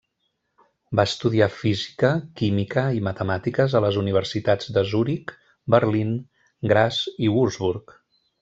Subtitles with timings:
[0.99, 2.09] Va estudiar física,
[2.41, 5.37] química i matemàtiques a les universitats de Zuric,
[5.77, 6.19] Berlín,
[6.73, 7.99] Graz i Würzburg.